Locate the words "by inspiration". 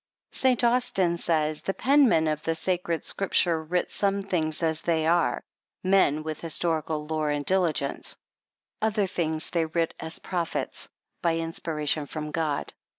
11.21-12.07